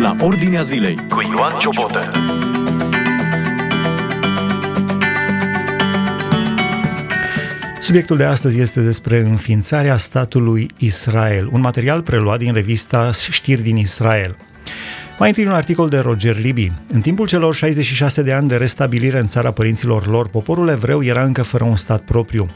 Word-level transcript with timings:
la 0.00 0.16
Ordinea 0.20 0.60
Zilei 0.60 0.94
cu 1.08 1.20
Ioan 1.20 1.58
Ciobotă. 1.58 2.10
Subiectul 7.80 8.16
de 8.16 8.24
astăzi 8.24 8.60
este 8.60 8.80
despre 8.80 9.18
înființarea 9.18 9.96
statului 9.96 10.70
Israel, 10.78 11.48
un 11.52 11.60
material 11.60 12.02
preluat 12.02 12.38
din 12.38 12.52
revista 12.52 13.10
Știri 13.30 13.62
din 13.62 13.76
Israel. 13.76 14.36
Mai 15.18 15.28
întâi 15.28 15.44
un 15.44 15.52
articol 15.52 15.88
de 15.88 15.98
Roger 15.98 16.38
Libby. 16.38 16.72
În 16.92 17.00
timpul 17.00 17.26
celor 17.26 17.54
66 17.54 18.22
de 18.22 18.32
ani 18.32 18.48
de 18.48 18.56
restabilire 18.56 19.18
în 19.18 19.26
țara 19.26 19.50
părinților 19.50 20.06
lor, 20.06 20.28
poporul 20.28 20.68
evreu 20.68 21.02
era 21.02 21.22
încă 21.22 21.42
fără 21.42 21.64
un 21.64 21.76
stat 21.76 22.00
propriu. 22.00 22.50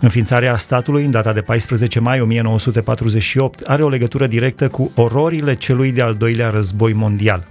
Înființarea 0.00 0.56
statului, 0.56 1.04
în 1.04 1.10
data 1.10 1.32
de 1.32 1.40
14 1.40 2.00
mai 2.00 2.20
1948, 2.20 3.60
are 3.66 3.82
o 3.82 3.88
legătură 3.88 4.26
directă 4.26 4.68
cu 4.68 4.90
ororile 4.94 5.54
celui 5.54 5.92
de-al 5.92 6.14
doilea 6.14 6.48
război 6.48 6.92
mondial. 6.92 7.46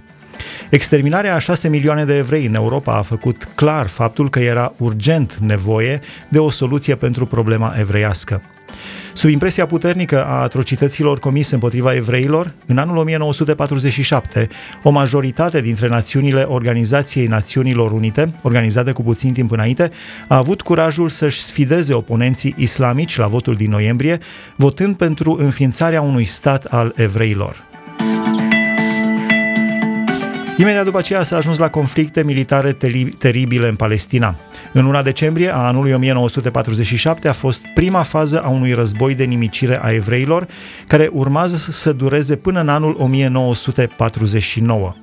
Exterminarea 0.70 1.34
a 1.34 1.38
6 1.38 1.68
milioane 1.68 2.04
de 2.04 2.16
evrei 2.16 2.46
în 2.46 2.54
Europa 2.54 2.96
a 2.96 3.02
făcut 3.02 3.48
clar 3.54 3.86
faptul 3.86 4.30
că 4.30 4.40
era 4.40 4.74
urgent 4.78 5.34
nevoie 5.34 6.00
de 6.28 6.38
o 6.38 6.50
soluție 6.50 6.94
pentru 6.94 7.26
problema 7.26 7.74
evreiască. 7.78 8.42
Sub 9.16 9.30
impresia 9.30 9.66
puternică 9.66 10.24
a 10.24 10.42
atrocităților 10.42 11.18
comise 11.18 11.54
împotriva 11.54 11.94
evreilor, 11.94 12.52
în 12.66 12.78
anul 12.78 12.96
1947, 12.96 14.48
o 14.82 14.90
majoritate 14.90 15.60
dintre 15.60 15.88
națiunile 15.88 16.42
Organizației 16.42 17.26
Națiunilor 17.26 17.92
Unite, 17.92 18.34
organizate 18.42 18.92
cu 18.92 19.02
puțin 19.02 19.32
timp 19.32 19.50
înainte, 19.50 19.90
a 20.28 20.36
avut 20.36 20.60
curajul 20.60 21.08
să-și 21.08 21.40
sfideze 21.40 21.94
oponenții 21.94 22.54
islamici 22.58 23.16
la 23.16 23.26
votul 23.26 23.54
din 23.54 23.70
noiembrie, 23.70 24.18
votând 24.56 24.96
pentru 24.96 25.36
înființarea 25.38 26.00
unui 26.00 26.24
stat 26.24 26.64
al 26.64 26.92
evreilor. 26.96 27.64
Imediat 30.58 30.84
după 30.84 30.98
aceea 30.98 31.22
s-a 31.22 31.36
ajuns 31.36 31.58
la 31.58 31.70
conflicte 31.70 32.22
militare 32.24 32.76
teribile 33.18 33.68
în 33.68 33.76
Palestina. 33.76 34.34
În 34.72 34.84
luna 34.84 35.02
decembrie 35.02 35.54
a 35.54 35.56
anului 35.66 35.92
1947 35.92 37.28
a 37.28 37.32
fost 37.32 37.64
prima 37.74 38.02
fază 38.02 38.42
a 38.42 38.48
unui 38.48 38.72
război 38.72 39.14
de 39.14 39.24
nimicire 39.24 39.82
a 39.82 39.90
evreilor, 39.92 40.46
care 40.86 41.10
urmează 41.12 41.56
să 41.56 41.92
dureze 41.92 42.36
până 42.36 42.60
în 42.60 42.68
anul 42.68 42.96
1949. 42.98 44.94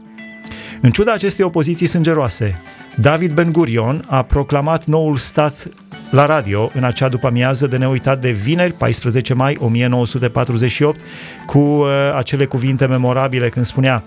În 0.82 0.92
ciuda 0.92 1.14
acestei 1.14 1.46
opoziții 1.46 1.88
sângeroase, 1.88 2.62
David 2.96 3.32
Ben 3.32 3.52
Gurion 3.52 4.06
a 4.08 4.22
proclamat 4.22 4.86
noul 4.86 5.16
stat 5.16 5.68
la 6.14 6.26
radio 6.26 6.72
în 6.74 6.84
acea 6.84 7.10
după-amiază 7.10 7.68
de 7.68 7.78
neuitat 7.78 8.22
de 8.22 8.32
vineri, 8.32 8.74
14 8.74 9.34
mai 9.34 9.58
1948, 9.60 11.00
cu 11.46 11.60
uh, 11.60 11.88
acele 12.16 12.46
cuvinte 12.46 12.86
memorabile 12.86 13.50
când 13.50 13.66
spunea 13.66 14.04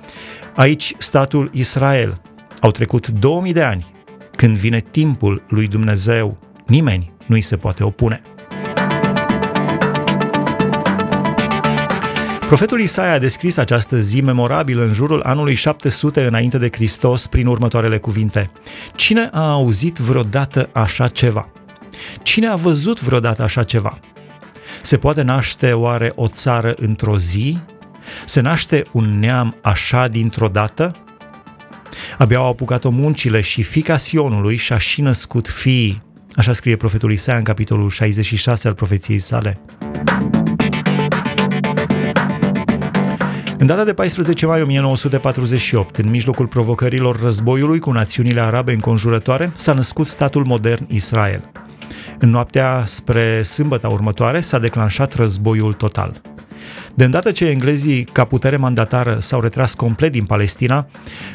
Aici 0.55 0.95
statul 0.99 1.51
Israel. 1.53 2.21
Au 2.61 2.71
trecut 2.71 3.09
2000 3.09 3.53
de 3.53 3.63
ani. 3.63 3.87
Când 4.37 4.57
vine 4.57 4.81
timpul 4.91 5.43
lui 5.49 5.67
Dumnezeu, 5.67 6.39
nimeni 6.67 7.13
nu-i 7.27 7.41
se 7.41 7.57
poate 7.57 7.85
opune. 7.85 8.23
Profetul 12.47 12.81
Isaia 12.81 13.13
a 13.13 13.19
descris 13.19 13.57
această 13.57 13.97
zi 13.97 14.21
memorabilă 14.21 14.83
în 14.83 14.93
jurul 14.93 15.23
anului 15.23 15.55
700 15.55 16.25
înainte 16.25 16.59
de 16.59 16.69
Hristos 16.73 17.27
prin 17.27 17.47
următoarele 17.47 17.99
cuvinte. 17.99 18.51
Cine 18.95 19.29
a 19.33 19.51
auzit 19.51 19.97
vreodată 19.97 20.69
așa 20.73 21.09
ceva? 21.09 21.51
Cine 22.23 22.47
a 22.47 22.55
văzut 22.55 23.03
vreodată 23.03 23.43
așa 23.43 23.63
ceva? 23.63 23.99
Se 24.83 24.97
poate 24.97 25.23
naște 25.23 25.73
oare 25.73 26.13
o 26.15 26.29
țară 26.29 26.75
într-o 26.79 27.19
zi? 27.19 27.59
Se 28.25 28.41
naște 28.41 28.85
un 28.93 29.19
neam 29.19 29.57
așa 29.63 30.09
dintr-o 30.09 30.49
dată? 30.49 30.97
Abia 32.19 32.39
au 32.39 32.49
apucat-o 32.49 32.91
muncile 32.91 33.41
și 33.41 33.63
fica 33.63 33.97
Sionului 33.97 34.57
și-a 34.57 34.79
și 34.79 35.01
născut 35.01 35.49
fiii. 35.49 36.03
Așa 36.35 36.53
scrie 36.53 36.77
profetul 36.77 37.13
Isaia 37.13 37.39
în 37.39 37.45
capitolul 37.45 37.91
66 37.91 38.69
al 38.69 38.75
profeției 38.75 39.19
sale. 39.19 39.61
În 43.59 43.67
data 43.67 43.85
de 43.85 43.95
14 43.95 44.47
mai 44.47 44.63
1948, 44.63 45.97
în 45.97 46.11
mijlocul 46.11 46.47
provocărilor 46.47 47.21
războiului 47.21 47.79
cu 47.79 47.91
națiunile 47.91 48.41
arabe 48.41 48.73
înconjurătoare, 48.73 49.51
s-a 49.55 49.73
născut 49.73 50.07
statul 50.07 50.45
modern 50.45 50.85
Israel. 50.89 51.51
În 52.19 52.31
noaptea 52.31 52.83
spre 52.87 53.43
sâmbăta 53.43 53.89
următoare 53.89 54.41
s-a 54.41 54.59
declanșat 54.59 55.15
războiul 55.15 55.73
total. 55.73 56.21
De 56.95 57.05
îndată 57.05 57.31
ce 57.31 57.47
englezii, 57.49 58.05
ca 58.05 58.25
putere 58.25 58.57
mandatară, 58.57 59.19
s-au 59.21 59.41
retras 59.41 59.75
complet 59.75 60.13
din 60.13 60.25
Palestina, 60.25 60.87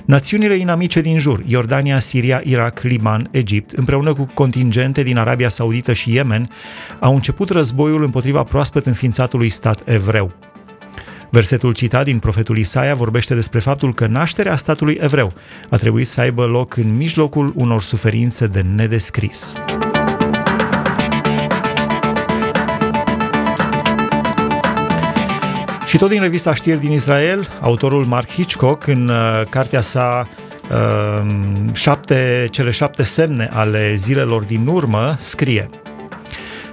națiunile 0.05 0.55
inamice 0.55 1.01
din 1.01 1.17
jur, 1.17 1.43
Iordania, 1.47 1.99
Siria, 1.99 2.41
Irak, 2.43 2.81
Liban, 2.81 3.27
Egipt, 3.31 3.71
împreună 3.71 4.13
cu 4.13 4.29
contingente 4.33 5.03
din 5.03 5.17
Arabia 5.17 5.49
Saudită 5.49 5.93
și 5.93 6.13
Yemen, 6.15 6.49
au 6.99 7.13
început 7.13 7.49
războiul 7.49 8.03
împotriva 8.03 8.43
proaspăt 8.43 8.85
înființatului 8.85 9.49
stat 9.49 9.81
evreu. 9.85 10.31
Versetul 11.29 11.73
citat 11.73 12.03
din 12.03 12.19
profetul 12.19 12.57
Isaia 12.57 12.95
vorbește 12.95 13.35
despre 13.35 13.59
faptul 13.59 13.93
că 13.93 14.07
nașterea 14.07 14.55
statului 14.55 14.97
evreu 15.01 15.33
a 15.69 15.77
trebuit 15.77 16.07
să 16.07 16.21
aibă 16.21 16.45
loc 16.45 16.75
în 16.75 16.95
mijlocul 16.95 17.51
unor 17.55 17.81
suferințe 17.81 18.47
de 18.47 18.61
nedescris. 18.75 19.53
Și 25.91 25.97
tot 25.97 26.09
din 26.09 26.21
revista 26.21 26.53
Știri 26.53 26.79
din 26.79 26.91
Israel, 26.91 27.47
autorul 27.61 28.05
Mark 28.05 28.29
Hitchcock, 28.29 28.87
în 28.87 29.07
uh, 29.09 29.41
cartea 29.49 29.81
sa 29.81 30.27
uh, 30.71 31.27
șapte, 31.73 32.47
cele 32.51 32.69
șapte 32.69 33.03
semne 33.03 33.49
ale 33.53 33.95
zilelor 33.95 34.43
din 34.43 34.67
urmă, 34.67 35.11
scrie 35.17 35.69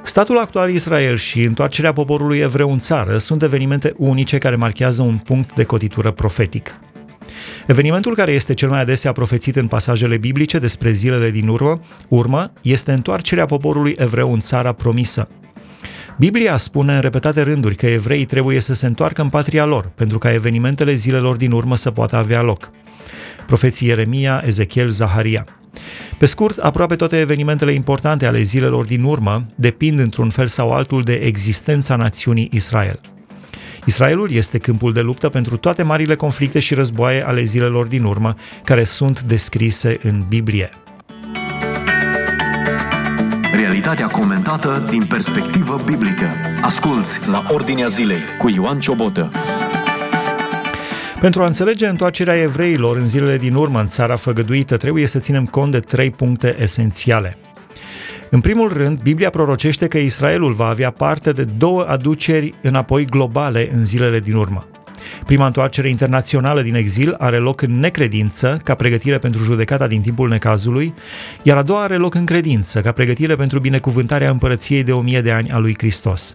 Statul 0.02 0.38
actual 0.38 0.70
Israel 0.70 1.16
și 1.16 1.42
întoarcerea 1.42 1.92
poporului 1.92 2.38
evreu 2.38 2.72
în 2.72 2.78
țară 2.78 3.18
sunt 3.18 3.42
evenimente 3.42 3.94
unice 3.96 4.38
care 4.38 4.56
marchează 4.56 5.02
un 5.02 5.16
punct 5.16 5.54
de 5.54 5.64
cotitură 5.64 6.10
profetic. 6.10 6.78
Evenimentul 7.66 8.14
care 8.14 8.32
este 8.32 8.54
cel 8.54 8.68
mai 8.68 8.80
adesea 8.80 9.12
profețit 9.12 9.56
în 9.56 9.66
pasajele 9.66 10.16
biblice 10.16 10.58
despre 10.58 10.92
zilele 10.92 11.30
din 11.30 11.48
urmă, 11.48 11.80
urmă 12.08 12.52
este 12.62 12.92
întoarcerea 12.92 13.46
poporului 13.46 13.94
evreu 13.96 14.32
în 14.32 14.40
țara 14.40 14.72
promisă– 14.72 15.28
Biblia 16.18 16.56
spune 16.56 16.94
în 16.94 17.00
repetate 17.00 17.40
rânduri 17.40 17.74
că 17.74 17.86
evreii 17.86 18.24
trebuie 18.24 18.60
să 18.60 18.74
se 18.74 18.86
întoarcă 18.86 19.22
în 19.22 19.28
patria 19.28 19.64
lor, 19.64 19.90
pentru 19.94 20.18
ca 20.18 20.32
evenimentele 20.32 20.94
zilelor 20.94 21.36
din 21.36 21.52
urmă 21.52 21.76
să 21.76 21.90
poată 21.90 22.16
avea 22.16 22.42
loc. 22.42 22.70
Profeții 23.46 23.88
Ieremia, 23.88 24.42
Ezechiel, 24.46 24.88
Zaharia. 24.88 25.46
Pe 26.18 26.26
scurt, 26.26 26.58
aproape 26.58 26.96
toate 26.96 27.18
evenimentele 27.20 27.72
importante 27.72 28.26
ale 28.26 28.42
zilelor 28.42 28.84
din 28.84 29.02
urmă 29.02 29.46
depind 29.54 29.98
într-un 29.98 30.30
fel 30.30 30.46
sau 30.46 30.72
altul 30.72 31.02
de 31.02 31.14
existența 31.14 31.96
națiunii 31.96 32.48
Israel. 32.52 33.00
Israelul 33.84 34.30
este 34.30 34.58
câmpul 34.58 34.92
de 34.92 35.00
luptă 35.00 35.28
pentru 35.28 35.56
toate 35.56 35.82
marile 35.82 36.14
conflicte 36.14 36.58
și 36.58 36.74
războaie 36.74 37.26
ale 37.26 37.42
zilelor 37.42 37.86
din 37.86 38.02
urmă, 38.02 38.34
care 38.64 38.84
sunt 38.84 39.22
descrise 39.22 39.98
în 40.02 40.24
Biblie. 40.28 40.70
Realitatea 43.58 44.06
comentată 44.06 44.86
din 44.90 45.04
perspectivă 45.04 45.82
biblică. 45.84 46.26
Asculți 46.62 47.28
la 47.28 47.46
Ordinea 47.50 47.86
Zilei 47.86 48.20
cu 48.38 48.48
Ioan 48.48 48.80
Ciobotă. 48.80 49.30
Pentru 51.20 51.42
a 51.42 51.46
înțelege 51.46 51.86
întoarcerea 51.86 52.34
evreilor 52.34 52.96
în 52.96 53.06
zilele 53.06 53.38
din 53.38 53.54
urmă 53.54 53.80
în 53.80 53.86
țara 53.86 54.16
făgăduită, 54.16 54.76
trebuie 54.76 55.06
să 55.06 55.18
ținem 55.18 55.44
cont 55.44 55.72
de 55.72 55.80
trei 55.80 56.10
puncte 56.10 56.56
esențiale. 56.60 57.38
În 58.30 58.40
primul 58.40 58.72
rând, 58.72 59.00
Biblia 59.00 59.30
prorocește 59.30 59.86
că 59.86 59.98
Israelul 59.98 60.52
va 60.52 60.66
avea 60.66 60.90
parte 60.90 61.32
de 61.32 61.44
două 61.44 61.84
aduceri 61.88 62.54
înapoi 62.62 63.04
globale 63.04 63.68
în 63.72 63.84
zilele 63.84 64.18
din 64.18 64.34
urmă. 64.34 64.66
Prima 65.28 65.46
întoarcere 65.46 65.88
internațională 65.88 66.62
din 66.62 66.74
exil 66.74 67.14
are 67.18 67.36
loc 67.36 67.60
în 67.60 67.80
necredință, 67.80 68.60
ca 68.64 68.74
pregătire 68.74 69.18
pentru 69.18 69.42
judecata 69.42 69.86
din 69.86 70.00
timpul 70.00 70.28
necazului, 70.28 70.94
iar 71.42 71.56
a 71.56 71.62
doua 71.62 71.82
are 71.82 71.96
loc 71.96 72.14
în 72.14 72.24
credință, 72.24 72.80
ca 72.80 72.92
pregătire 72.92 73.36
pentru 73.36 73.58
binecuvântarea 73.58 74.30
împărăției 74.30 74.82
de 74.82 74.92
o 74.92 75.00
mie 75.00 75.20
de 75.20 75.30
ani 75.30 75.50
a 75.50 75.58
lui 75.58 75.74
Hristos. 75.78 76.32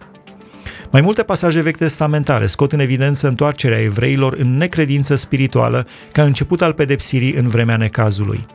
Mai 0.90 1.00
multe 1.00 1.22
pasaje 1.22 1.60
vechi 1.60 1.76
testamentare 1.76 2.46
scot 2.46 2.72
în 2.72 2.80
evidență 2.80 3.28
întoarcerea 3.28 3.80
evreilor 3.80 4.32
în 4.38 4.56
necredință 4.56 5.14
spirituală 5.14 5.86
ca 6.12 6.22
început 6.22 6.62
al 6.62 6.72
pedepsirii 6.72 7.32
în 7.32 7.46
vremea 7.46 7.76
necazului. 7.76 8.46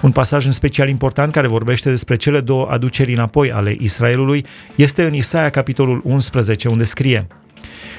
Un 0.00 0.10
pasaj 0.10 0.46
în 0.46 0.52
special 0.52 0.88
important 0.88 1.32
care 1.32 1.46
vorbește 1.46 1.90
despre 1.90 2.16
cele 2.16 2.40
două 2.40 2.66
aduceri 2.70 3.12
înapoi 3.12 3.52
ale 3.52 3.76
Israelului 3.80 4.44
este 4.74 5.04
în 5.04 5.14
Isaia 5.14 5.50
capitolul 5.50 6.00
11, 6.04 6.68
unde 6.68 6.84
scrie– 6.84 7.26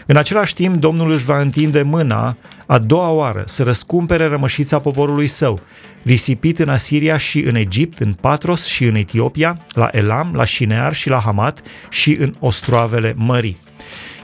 în 0.05 0.15
același 0.15 0.53
timp, 0.53 0.75
Domnul 0.75 1.11
își 1.11 1.25
va 1.25 1.39
întinde 1.39 1.81
mâna 1.81 2.37
a 2.65 2.77
doua 2.77 3.09
oară 3.09 3.43
să 3.45 3.63
răscumpere 3.63 4.27
rămășița 4.27 4.79
poporului 4.79 5.27
său, 5.27 5.59
risipit 6.03 6.59
în 6.59 6.69
Asiria 6.69 7.17
și 7.17 7.39
în 7.39 7.55
Egipt, 7.55 7.99
în 7.99 8.13
Patros 8.13 8.65
și 8.65 8.83
în 8.83 8.95
Etiopia, 8.95 9.59
la 9.73 9.89
Elam, 9.91 10.31
la 10.33 10.43
Șinear 10.43 10.93
și 10.93 11.09
la 11.09 11.19
Hamat 11.19 11.61
și 11.89 12.17
în 12.19 12.33
ostroavele 12.39 13.13
mării. 13.17 13.57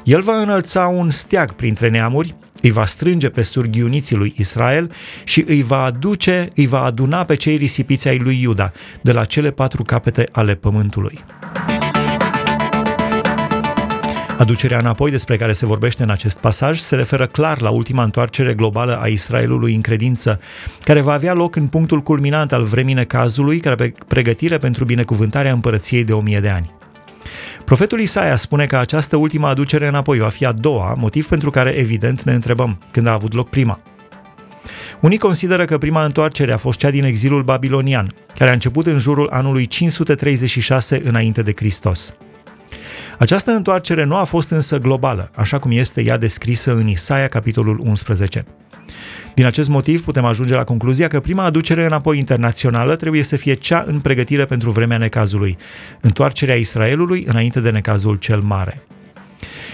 El 0.04 0.22
va 0.22 0.42
înălța 0.42 0.88
un 0.88 1.10
steag 1.10 1.52
printre 1.52 1.90
neamuri, 1.90 2.36
îi 2.62 2.72
va 2.72 2.86
strânge 2.86 3.30
pe 3.30 3.42
surghiuniții 3.42 4.16
lui 4.16 4.34
Israel 4.38 4.92
și 5.24 5.44
îi 5.48 5.62
va 5.62 5.84
aduce, 5.84 6.48
îi 6.56 6.68
va 6.68 6.84
aduna 6.84 7.24
pe 7.24 7.36
cei 7.36 7.56
risipiți 7.56 8.08
ai 8.08 8.18
lui 8.18 8.42
Iuda 8.42 8.72
de 9.02 9.12
la 9.12 9.26
cele 9.26 9.52
patru 9.52 9.84
capete 9.84 10.28
ale 10.32 10.56
pământului. 10.56 11.24
Aducerea 14.42 14.80
înapoi 14.80 15.12
despre 15.12 15.36
care 15.36 15.54
se 15.54 15.66
vorbește 15.66 16.04
în 16.04 16.10
acest 16.10 16.40
pasaj 16.40 16.80
se 16.80 16.96
referă 16.96 17.28
clar 17.28 17.62
la 17.62 17.70
ultima 17.70 18.04
întoarcere 18.04 18.54
globală 18.54 19.00
a 19.02 19.08
Israelului 19.08 19.76
în 19.76 19.82
credință, 19.82 20.40
care 20.84 21.02
va 21.02 21.14
avea 21.14 21.34
loc 21.34 21.56
în 21.56 21.68
punctul 21.68 22.02
culminant 22.02 22.52
al 22.52 22.64
vremii 22.64 22.94
necazului, 22.94 23.60
care 23.60 23.94
pregătire 24.08 24.58
pentru 24.58 24.86
binecuvântarea 24.86 25.52
împărăției 25.52 26.04
de 26.04 26.14
o 26.14 26.22
mie 26.22 26.40
de 26.40 26.50
ani. 26.50 26.72
Profetul 27.66 28.00
Isaia 28.00 28.36
spune 28.36 28.66
că 28.66 28.78
această 28.78 29.16
ultimă 29.16 29.48
aducere 29.48 29.88
înapoi 29.88 30.20
va 30.20 30.30
fi 30.30 30.46
a 30.46 30.52
doua, 30.52 30.94
motiv 30.94 31.28
pentru 31.28 31.50
care 31.50 31.70
evident 31.70 32.24
ne 32.24 32.34
întrebăm 32.34 32.80
când 32.92 33.08
a 33.08 33.14
avut 33.14 33.34
loc 33.34 33.50
prima. 33.50 33.80
Unii 35.00 35.18
consideră 35.18 35.66
că 35.66 35.78
prima 35.78 36.04
întoarcere 36.04 36.54
a 36.54 36.58
fost 36.58 36.80
cea 36.80 36.90
din 36.90 37.04
exilul 37.04 37.44
babilonian, 37.44 38.14
care 38.38 38.50
a 38.50 38.54
început 38.54 38.86
în 38.86 38.98
jurul 38.98 39.30
anului 39.32 39.66
536 39.66 41.02
înainte 41.04 41.42
de 41.42 41.54
Hristos. 41.56 42.16
Această 43.20 43.52
întoarcere 43.52 44.04
nu 44.04 44.16
a 44.16 44.24
fost 44.24 44.50
însă 44.50 44.80
globală, 44.80 45.32
așa 45.36 45.60
cum 45.60 45.72
este 45.72 46.04
ea 46.04 46.18
descrisă 46.18 46.72
în 46.72 46.88
Isaia, 46.88 47.28
capitolul 47.28 47.82
11. 47.84 48.46
Din 49.36 49.46
acest 49.46 49.70
motiv 49.70 50.04
putem 50.04 50.26
ajunge 50.26 50.56
la 50.56 50.64
concluzia 50.64 51.08
că 51.08 51.20
prima 51.20 51.44
aducere 51.44 51.86
înapoi 51.86 52.18
internațională 52.18 52.96
trebuie 52.96 53.24
să 53.24 53.36
fie 53.36 53.54
cea 53.54 53.84
în 53.88 54.00
pregătire 54.00 54.46
pentru 54.46 54.72
vremea 54.72 54.98
necazului, 54.98 55.58
întoarcerea 56.02 56.56
Israelului 56.56 57.26
înainte 57.28 57.60
de 57.60 57.70
necazul 57.70 58.16
cel 58.16 58.40
mare. 58.40 58.82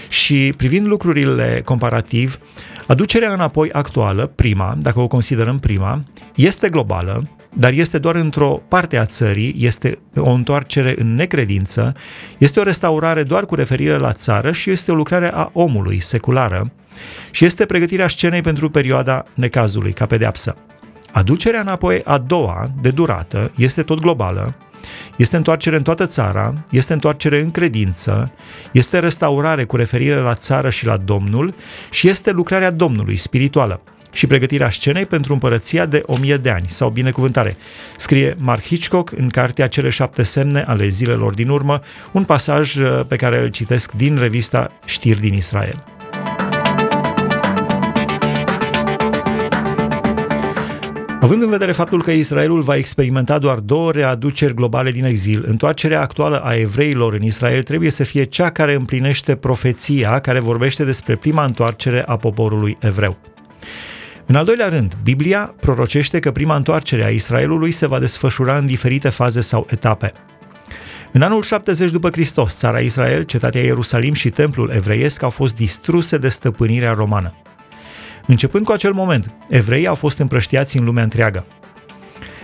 Și 0.08 0.52
privind 0.56 0.86
lucrurile 0.86 1.62
comparativ, 1.64 2.38
aducerea 2.86 3.32
înapoi 3.32 3.70
actuală, 3.72 4.26
prima, 4.26 4.76
dacă 4.80 5.00
o 5.00 5.06
considerăm 5.06 5.58
prima, 5.58 6.04
este 6.34 6.68
globală, 6.68 7.28
dar 7.58 7.72
este 7.72 7.98
doar 7.98 8.14
într-o 8.14 8.62
parte 8.68 8.96
a 8.96 9.04
țării, 9.04 9.54
este 9.58 9.98
o 10.16 10.30
întoarcere 10.30 10.94
în 10.98 11.14
necredință, 11.14 11.94
este 12.38 12.60
o 12.60 12.62
restaurare 12.62 13.22
doar 13.22 13.46
cu 13.46 13.54
referire 13.54 13.96
la 13.96 14.12
țară 14.12 14.52
și 14.52 14.70
este 14.70 14.90
o 14.90 14.94
lucrare 14.94 15.30
a 15.34 15.50
omului, 15.52 16.00
seculară, 16.00 16.72
și 17.30 17.44
este 17.44 17.66
pregătirea 17.66 18.08
scenei 18.08 18.40
pentru 18.40 18.70
perioada 18.70 19.24
necazului, 19.34 19.92
ca 19.92 20.06
pedeapsă. 20.06 20.56
Aducerea 21.12 21.60
înapoi 21.60 22.02
a 22.04 22.18
doua, 22.18 22.70
de 22.80 22.90
durată, 22.90 23.52
este 23.56 23.82
tot 23.82 24.00
globală, 24.00 24.54
este 25.16 25.36
întoarcere 25.36 25.76
în 25.76 25.82
toată 25.82 26.06
țara, 26.06 26.64
este 26.70 26.92
întoarcere 26.92 27.40
în 27.40 27.50
credință, 27.50 28.32
este 28.72 28.98
restaurare 28.98 29.64
cu 29.64 29.76
referire 29.76 30.20
la 30.20 30.34
țară 30.34 30.70
și 30.70 30.86
la 30.86 30.96
Domnul 30.96 31.54
și 31.90 32.08
este 32.08 32.30
lucrarea 32.30 32.70
Domnului, 32.70 33.16
spirituală 33.16 33.80
și 34.12 34.26
pregătirea 34.26 34.70
scenei 34.70 35.06
pentru 35.06 35.32
împărăția 35.32 35.86
de 35.86 36.02
o 36.06 36.16
mie 36.16 36.36
de 36.36 36.50
ani 36.50 36.66
sau 36.68 36.90
binecuvântare. 36.90 37.56
Scrie 37.96 38.36
Mark 38.38 38.62
Hitchcock 38.62 39.12
în 39.16 39.28
cartea 39.28 39.66
Cele 39.68 39.88
șapte 39.88 40.22
semne 40.22 40.60
ale 40.60 40.88
zilelor 40.88 41.34
din 41.34 41.48
urmă, 41.48 41.80
un 42.12 42.24
pasaj 42.24 42.76
uh, 42.76 43.00
pe 43.08 43.16
care 43.16 43.42
îl 43.42 43.48
citesc 43.48 43.92
din 43.92 44.18
revista 44.18 44.72
Știri 44.84 45.20
din 45.20 45.34
Israel. 45.34 45.84
Având 51.20 51.42
în 51.42 51.50
vedere 51.50 51.72
faptul 51.72 52.02
că 52.02 52.10
Israelul 52.10 52.60
va 52.60 52.76
experimenta 52.76 53.38
doar 53.38 53.58
două 53.58 53.92
readuceri 53.92 54.54
globale 54.54 54.90
din 54.90 55.04
exil, 55.04 55.44
întoarcerea 55.46 56.00
actuală 56.00 56.40
a 56.40 56.54
evreilor 56.54 57.12
în 57.12 57.22
Israel 57.22 57.62
trebuie 57.62 57.90
să 57.90 58.04
fie 58.04 58.24
cea 58.24 58.50
care 58.50 58.74
împlinește 58.74 59.34
profeția 59.34 60.18
care 60.18 60.40
vorbește 60.40 60.84
despre 60.84 61.16
prima 61.16 61.44
întoarcere 61.44 62.02
a 62.06 62.16
poporului 62.16 62.76
evreu. 62.80 63.16
În 64.30 64.34
al 64.34 64.44
doilea 64.44 64.68
rând, 64.68 64.96
Biblia 65.02 65.54
prorocește 65.60 66.18
că 66.18 66.30
prima 66.30 66.56
întoarcere 66.56 67.04
a 67.04 67.08
Israelului 67.08 67.70
se 67.70 67.86
va 67.86 67.98
desfășura 67.98 68.56
în 68.56 68.66
diferite 68.66 69.08
faze 69.08 69.40
sau 69.40 69.66
etape. 69.70 70.12
În 71.12 71.22
anul 71.22 71.42
70 71.42 71.90
după 71.90 72.10
Hristos, 72.10 72.56
țara 72.56 72.78
Israel, 72.78 73.22
cetatea 73.22 73.60
Ierusalim 73.60 74.12
și 74.12 74.30
templul 74.30 74.70
evreiesc 74.74 75.22
au 75.22 75.30
fost 75.30 75.56
distruse 75.56 76.18
de 76.18 76.28
stăpânirea 76.28 76.92
romană. 76.92 77.34
Începând 78.26 78.64
cu 78.64 78.72
acel 78.72 78.92
moment, 78.92 79.34
evreii 79.48 79.86
au 79.86 79.94
fost 79.94 80.18
împrăștiați 80.18 80.76
în 80.76 80.84
lumea 80.84 81.02
întreagă. 81.02 81.46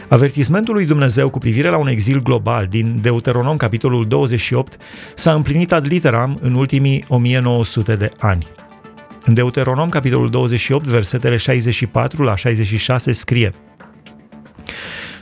Avertismentul 0.08 0.74
lui 0.74 0.86
Dumnezeu 0.86 1.30
cu 1.30 1.38
privire 1.38 1.68
la 1.68 1.76
un 1.76 1.88
exil 1.88 2.22
global 2.22 2.66
din 2.66 2.98
Deuteronom 3.00 3.56
capitolul 3.56 4.08
28 4.08 4.82
s-a 5.14 5.32
împlinit 5.32 5.72
ad 5.72 5.86
literam 5.86 6.38
în 6.42 6.54
ultimii 6.54 7.04
1900 7.08 7.94
de 7.94 8.10
ani. 8.18 8.46
În 9.26 9.34
Deuteronom, 9.34 9.88
capitolul 9.88 10.30
28, 10.30 10.86
versetele 10.86 11.36
64 11.36 12.22
la 12.22 12.36
66 12.36 13.12
scrie 13.12 13.54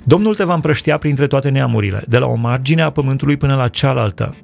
Domnul 0.04 0.34
te 0.34 0.44
va 0.44 0.54
împrăștia 0.54 0.99
printre 0.99 1.26
toate 1.26 1.49
neamurile, 1.49 2.04
de 2.08 2.19
la 2.19 2.26
o 2.26 2.34
margine 2.34 2.82
a 2.82 2.90
pământului 2.90 3.37
până 3.37 3.54
la 3.54 3.69
cealaltă. 3.69 4.37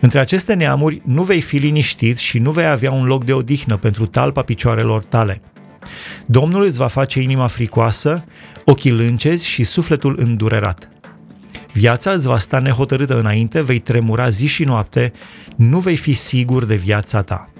Între 0.00 0.18
aceste 0.18 0.54
neamuri 0.54 1.02
nu 1.04 1.22
vei 1.22 1.40
fi 1.40 1.56
liniștit 1.56 2.16
și 2.16 2.38
nu 2.38 2.50
vei 2.50 2.66
avea 2.66 2.92
un 2.92 3.04
loc 3.04 3.24
de 3.24 3.32
odihnă 3.32 3.76
pentru 3.76 4.06
talpa 4.06 4.42
picioarelor 4.42 5.04
tale. 5.04 5.40
Domnul 6.26 6.62
îți 6.62 6.78
va 6.78 6.86
face 6.86 7.20
inima 7.20 7.46
fricoasă, 7.46 8.24
ochii 8.64 8.90
lâncezi 8.90 9.46
și 9.46 9.64
sufletul 9.64 10.16
îndurerat. 10.18 10.88
Viața 11.72 12.10
îți 12.10 12.26
va 12.26 12.38
sta 12.38 12.58
nehotărâtă 12.58 13.18
înainte, 13.18 13.62
vei 13.62 13.78
tremura 13.78 14.28
zi 14.28 14.46
și 14.46 14.64
noapte, 14.64 15.12
nu 15.56 15.78
vei 15.78 15.96
fi 15.96 16.12
sigur 16.12 16.64
de 16.64 16.74
viața 16.74 17.22
ta. 17.22 17.53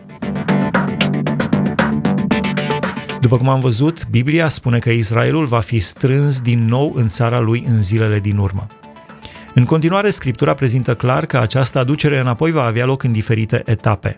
După 3.25 3.37
cum 3.37 3.49
am 3.49 3.61
văzut, 3.61 4.09
Biblia 4.11 4.49
spune 4.49 4.79
că 4.79 4.91
Israelul 4.91 5.47
va 5.47 5.61
fi 5.61 5.79
strâns 5.79 6.41
din 6.41 6.65
nou 6.65 6.93
în 6.95 7.09
țara 7.09 7.41
lui 7.41 7.65
în 7.67 7.83
zilele 7.83 8.21
din 8.21 8.37
urmă. 8.37 8.67
În 9.55 9.65
continuare, 9.65 10.11
Scriptura 10.11 10.55
prezintă 10.55 10.95
clar 10.95 11.27
că 11.27 11.39
această 11.39 11.79
aducere 11.79 12.19
înapoi 12.19 12.51
va 12.51 12.65
avea 12.65 12.85
loc 12.85 13.03
în 13.03 13.13
diferite 13.13 13.63
etape. 13.67 14.17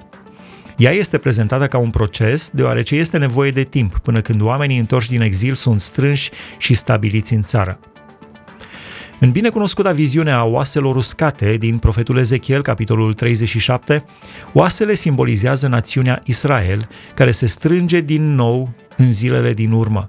Ea 0.76 0.90
este 0.90 1.18
prezentată 1.18 1.66
ca 1.66 1.78
un 1.78 1.90
proces, 1.90 2.50
deoarece 2.50 2.94
este 2.94 3.18
nevoie 3.18 3.50
de 3.50 3.62
timp 3.62 3.98
până 3.98 4.20
când 4.20 4.40
oamenii 4.40 4.78
întorși 4.78 5.10
din 5.10 5.20
exil 5.20 5.54
sunt 5.54 5.80
strânși 5.80 6.30
și 6.58 6.74
stabiliți 6.74 7.34
în 7.34 7.42
țară. 7.42 7.78
În 9.20 9.30
binecunoscuta 9.30 9.92
viziune 9.92 10.30
a 10.30 10.44
oaselor 10.44 10.96
uscate 10.96 11.56
din 11.56 11.78
profetul 11.78 12.18
Ezechiel, 12.18 12.62
capitolul 12.62 13.12
37, 13.12 14.04
oasele 14.52 14.94
simbolizează 14.94 15.66
națiunea 15.66 16.22
Israel, 16.24 16.88
care 17.14 17.30
se 17.30 17.46
strânge 17.46 18.00
din 18.00 18.34
nou 18.34 18.70
în 18.96 19.12
zilele 19.12 19.52
din 19.52 19.70
urmă. 19.70 20.06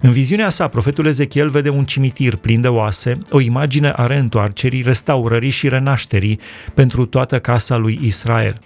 În 0.00 0.10
viziunea 0.10 0.48
sa, 0.48 0.68
profetul 0.68 1.06
Ezechiel 1.06 1.48
vede 1.48 1.68
un 1.68 1.84
cimitir 1.84 2.36
plin 2.36 2.60
de 2.60 2.68
oase, 2.68 3.18
o 3.30 3.40
imagine 3.40 3.92
a 3.96 4.06
reîntoarcerii, 4.06 4.82
restaurării 4.82 5.50
și 5.50 5.68
renașterii 5.68 6.40
pentru 6.74 7.06
toată 7.06 7.38
casa 7.38 7.76
lui 7.76 7.98
Israel. 8.02 8.60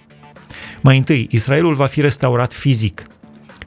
Mai 0.81 0.97
întâi, 0.97 1.27
Israelul 1.31 1.73
va 1.73 1.85
fi 1.85 2.01
restaurat 2.01 2.53
fizic. 2.53 3.03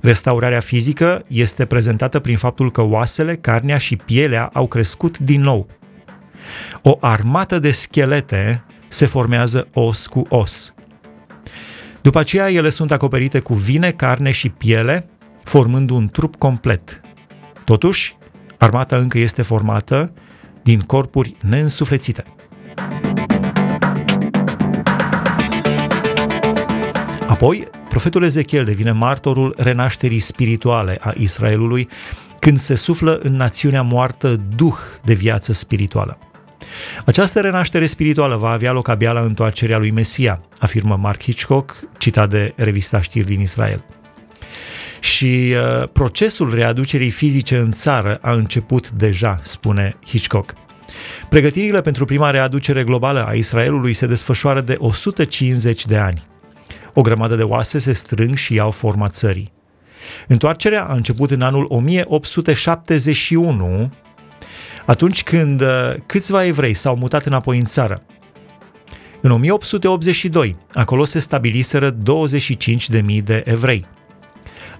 Restaurarea 0.07 0.61
fizică 0.61 1.23
este 1.29 1.65
prezentată 1.65 2.19
prin 2.21 2.37
faptul 2.37 2.71
că 2.71 2.83
oasele, 2.83 3.37
carnea 3.37 3.79
și 3.79 3.97
pielea 3.97 4.51
au 4.53 4.67
crescut 4.67 5.19
din 5.19 5.41
nou. 5.41 5.67
O 6.83 6.97
armată 7.01 7.59
de 7.59 7.71
schelete 7.71 8.65
se 8.89 9.07
formează 9.07 9.69
os 9.73 10.07
cu 10.07 10.27
os. 10.29 10.75
După 12.01 12.19
aceea, 12.19 12.51
ele 12.51 12.71
sunt 12.71 12.91
acoperite 12.91 13.39
cu 13.39 13.55
vine, 13.55 13.91
carne 13.91 14.31
și 14.31 14.49
piele, 14.49 15.09
formând 15.45 15.91
un 15.91 16.09
trup 16.09 16.37
complet. 16.37 17.01
Totuși, 17.65 18.17
armata 18.59 18.97
încă 18.97 19.19
este 19.19 19.43
formată 19.43 20.13
din 20.63 20.81
corpuri 20.81 21.37
neînsuflețite. 21.49 22.25
Apoi, 27.37 27.69
profetul 27.89 28.23
Ezechiel 28.23 28.65
devine 28.65 28.93
martorul 28.93 29.55
renașterii 29.57 30.19
spirituale 30.19 30.99
a 31.01 31.13
Israelului 31.19 31.89
când 32.39 32.57
se 32.57 32.75
suflă 32.75 33.21
în 33.23 33.33
națiunea 33.33 33.83
moartă 33.83 34.41
duh 34.57 34.77
de 35.05 35.15
viață 35.15 35.53
spirituală. 35.53 36.19
Această 37.07 37.41
renaștere 37.41 37.87
spirituală 37.87 38.37
va 38.37 38.51
avea 38.51 38.73
loc 38.73 38.89
abia 38.89 39.13
la 39.13 39.21
întoarcerea 39.21 39.79
lui 39.79 39.91
Mesia, 39.91 40.41
afirmă 40.59 40.97
Mark 40.97 41.23
Hitchcock, 41.23 41.75
citat 41.99 42.31
de 42.31 42.53
revista 42.57 43.01
Știri 43.01 43.27
din 43.27 43.41
Israel. 43.41 43.85
Și 45.01 45.55
uh, 45.55 45.89
procesul 45.93 46.55
readucerii 46.55 47.11
fizice 47.11 47.57
în 47.57 47.73
țară 47.73 48.19
a 48.23 48.33
început 48.33 48.91
deja, 48.91 49.39
spune 49.43 49.97
Hitchcock. 50.07 50.55
Pregătirile 51.29 51.81
pentru 51.81 52.05
prima 52.05 52.31
readucere 52.31 52.85
globală 52.85 53.27
a 53.27 53.33
Israelului 53.33 53.93
se 53.93 54.07
desfășoară 54.07 54.61
de 54.61 54.77
150 54.79 55.85
de 55.85 55.97
ani. 55.97 56.23
O 56.99 57.03
grămadă 57.03 57.37
de 57.37 57.43
oase 57.43 57.79
se 57.79 57.93
strâng 57.93 58.37
și 58.37 58.55
iau 58.55 58.71
forma 58.71 59.09
țării. 59.09 59.53
Întoarcerea 60.27 60.85
a 60.85 60.95
început 60.95 61.31
în 61.31 61.43
anul 61.43 61.67
1871, 61.69 63.93
atunci 64.87 65.23
când 65.23 65.61
uh, 65.61 65.95
câțiva 66.07 66.45
evrei 66.45 66.75
s-au 66.75 66.97
mutat 66.97 67.25
înapoi 67.25 67.59
în 67.59 67.65
țară. 67.65 68.03
În 69.21 69.31
1882, 69.31 70.57
acolo 70.73 71.05
se 71.05 71.19
stabiliseră 71.19 71.97
25.000 71.97 71.99
de 73.25 73.43
evrei. 73.47 73.87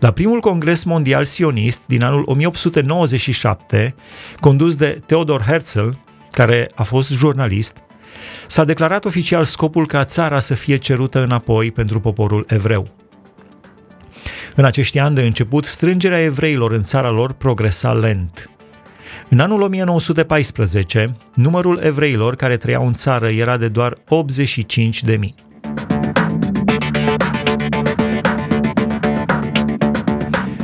La 0.01 0.13
primul 0.13 0.41
congres 0.41 0.85
mondial 0.85 1.25
sionist 1.25 1.87
din 1.87 2.03
anul 2.03 2.23
1897, 2.27 3.95
condus 4.41 4.77
de 4.77 5.01
Theodor 5.07 5.43
Herzl, 5.43 5.89
care 6.31 6.71
a 6.75 6.83
fost 6.83 7.13
jurnalist, 7.13 7.77
s-a 8.47 8.65
declarat 8.65 9.05
oficial 9.05 9.45
scopul 9.45 9.87
ca 9.87 10.05
țara 10.05 10.41
să 10.41 10.55
fie 10.55 10.77
cerută 10.77 11.23
înapoi 11.23 11.71
pentru 11.71 12.01
poporul 12.01 12.45
evreu. 12.49 12.89
În 14.55 14.65
acești 14.65 14.99
ani 14.99 15.15
de 15.15 15.23
început, 15.23 15.65
strângerea 15.65 16.23
evreilor 16.23 16.73
în 16.73 16.83
țara 16.83 17.11
lor 17.11 17.33
progresa 17.33 17.93
lent. 17.93 18.51
În 19.29 19.41
anul 19.41 19.63
1914, 19.63 21.17
numărul 21.35 21.81
evreilor 21.83 22.37
care 22.37 22.57
trăiau 22.57 22.87
în 22.87 22.93
țară 22.93 23.29
era 23.29 23.57
de 23.57 23.69
doar 23.69 23.97
85 24.09 25.03
de 25.03 25.17
mii. 25.17 25.35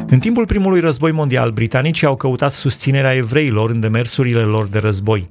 În 0.08 0.18
timpul 0.18 0.46
primului 0.46 0.80
război 0.80 1.12
mondial, 1.12 1.50
britanicii 1.50 2.06
au 2.06 2.16
căutat 2.16 2.52
susținerea 2.52 3.14
evreilor 3.14 3.70
în 3.70 3.80
demersurile 3.80 4.40
lor 4.40 4.68
de 4.68 4.78
război. 4.78 5.28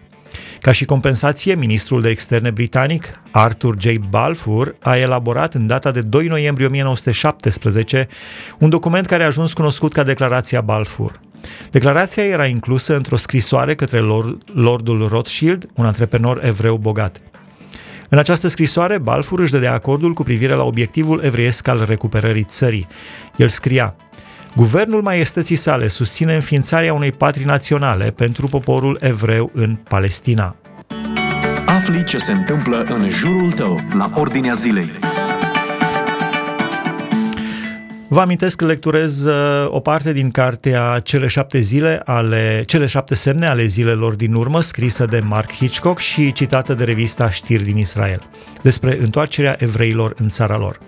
Ca 0.61 0.71
și 0.71 0.85
compensație, 0.85 1.55
ministrul 1.55 2.01
de 2.01 2.09
externe 2.09 2.49
britanic, 2.49 3.19
Arthur 3.31 3.75
J. 3.79 3.87
Balfour, 4.09 4.75
a 4.79 4.97
elaborat 4.97 5.53
în 5.53 5.67
data 5.67 5.91
de 5.91 6.01
2 6.01 6.27
noiembrie 6.27 6.67
1917 6.67 8.07
un 8.59 8.69
document 8.69 9.05
care 9.05 9.23
a 9.23 9.25
ajuns 9.25 9.53
cunoscut 9.53 9.93
ca 9.93 10.03
Declarația 10.03 10.61
Balfour. 10.61 11.19
Declarația 11.71 12.23
era 12.23 12.45
inclusă 12.45 12.95
într-o 12.95 13.15
scrisoare 13.15 13.75
către 13.75 13.99
Lord, 13.99 14.41
Lordul 14.53 15.07
Rothschild, 15.07 15.69
un 15.75 15.85
antreprenor 15.85 16.45
evreu 16.45 16.77
bogat. 16.77 17.17
În 18.09 18.17
această 18.17 18.47
scrisoare, 18.47 18.97
Balfour 18.97 19.39
își 19.39 19.51
dădea 19.51 19.73
acordul 19.73 20.13
cu 20.13 20.23
privire 20.23 20.53
la 20.53 20.63
obiectivul 20.63 21.21
evreiesc 21.23 21.67
al 21.67 21.85
recuperării 21.87 22.43
țării. 22.43 22.87
El 23.35 23.47
scria, 23.47 23.95
Guvernul 24.55 25.01
Maiestății 25.01 25.55
sale 25.55 25.87
susține 25.87 26.35
înființarea 26.35 26.93
unei 26.93 27.11
patrii 27.11 27.45
naționale 27.45 28.11
pentru 28.11 28.47
poporul 28.47 28.97
evreu 29.01 29.51
în 29.53 29.75
Palestina. 29.75 30.55
Afli 31.65 32.03
ce 32.03 32.17
se 32.17 32.31
întâmplă 32.31 32.85
în 32.89 33.09
jurul 33.09 33.51
tău, 33.51 33.79
la 33.93 34.11
Ordinea 34.15 34.53
Zilei. 34.53 34.91
Vă 38.07 38.19
amintesc 38.19 38.57
că 38.57 38.65
lecturez 38.65 39.23
uh, 39.23 39.33
o 39.67 39.79
parte 39.79 40.13
din 40.13 40.31
cartea 40.31 40.99
Cele 41.03 41.27
șapte 41.27 41.59
zile 41.59 42.01
ale, 42.05 42.63
Cele 42.65 42.85
șapte 42.85 43.15
semne 43.15 43.45
ale 43.45 43.65
zilelor 43.65 44.15
din 44.15 44.33
urmă, 44.33 44.61
scrisă 44.61 45.05
de 45.05 45.19
Mark 45.19 45.51
Hitchcock 45.51 45.99
și 45.99 46.31
citată 46.31 46.73
de 46.73 46.83
revista 46.83 47.29
Știri 47.29 47.63
din 47.63 47.77
Israel, 47.77 48.21
despre 48.61 48.97
întoarcerea 49.01 49.55
evreilor 49.59 50.13
în 50.17 50.29
țara 50.29 50.57
lor. 50.57 50.79